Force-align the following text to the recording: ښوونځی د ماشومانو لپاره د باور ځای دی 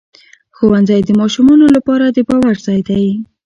ښوونځی 0.55 0.99
د 1.05 1.09
ماشومانو 1.21 1.65
لپاره 1.75 2.05
د 2.07 2.17
باور 2.27 2.55
ځای 2.65 2.79
دی 2.87 3.05